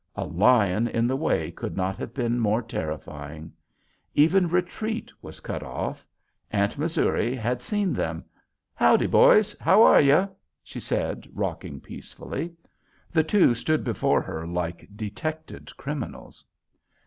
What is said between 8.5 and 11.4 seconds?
"Howdy, boys; how are you?" she said,